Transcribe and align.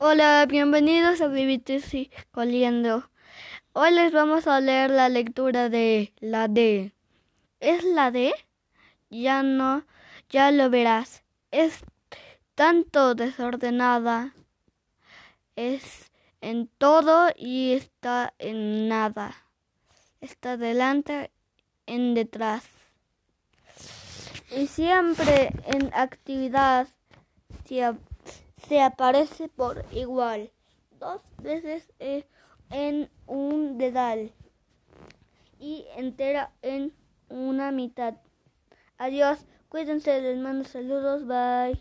Hola, 0.00 0.46
bienvenidos 0.46 1.20
a 1.20 1.26
Vivir 1.26 1.64
Coliendo. 2.30 3.10
Hoy 3.72 3.90
les 3.90 4.12
vamos 4.12 4.46
a 4.46 4.60
leer 4.60 4.90
la 4.90 5.08
lectura 5.08 5.68
de 5.70 6.14
la 6.20 6.46
D. 6.46 6.94
¿Es 7.58 7.82
la 7.82 8.12
D? 8.12 8.32
Ya 9.10 9.42
no, 9.42 9.84
ya 10.28 10.52
lo 10.52 10.70
verás. 10.70 11.24
Es 11.50 11.80
tanto 12.54 13.16
desordenada. 13.16 14.34
Es 15.56 16.12
en 16.40 16.68
todo 16.78 17.30
y 17.34 17.72
está 17.72 18.34
en 18.38 18.86
nada. 18.88 19.34
Está 20.20 20.56
delante, 20.56 21.32
en 21.86 22.14
detrás. 22.14 22.62
Y 24.56 24.68
siempre 24.68 25.50
en 25.66 25.92
actividad 25.92 26.86
se 28.66 28.80
aparece 28.80 29.48
por 29.48 29.84
igual, 29.92 30.50
dos 30.98 31.22
veces 31.42 31.92
eh, 31.98 32.24
en 32.70 33.10
un 33.26 33.78
dedal 33.78 34.32
y 35.58 35.86
entera 35.96 36.52
en 36.62 36.92
una 37.28 37.72
mitad. 37.72 38.14
Adiós, 38.96 39.38
cuídense, 39.68 40.20
les 40.20 40.38
mando 40.38 40.64
saludos, 40.64 41.26
bye. 41.26 41.76